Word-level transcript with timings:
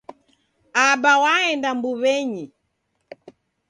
Aba 0.87 1.13
waenda 1.23 1.69
mbuwenyi 1.77 2.45